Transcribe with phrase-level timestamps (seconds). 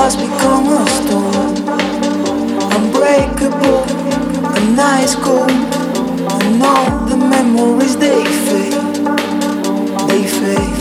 [0.00, 1.56] Has become a storm.
[2.76, 3.82] Unbreakable,
[4.56, 8.74] a nice cold, And all the memories they fade,
[10.08, 10.78] they fade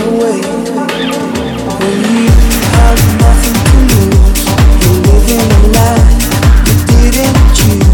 [0.00, 0.40] away.
[1.78, 2.30] When you
[2.74, 4.42] have nothing to lose,
[4.80, 6.24] you're living a life
[6.78, 7.89] you didn't choose.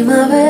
[0.00, 0.49] primavera.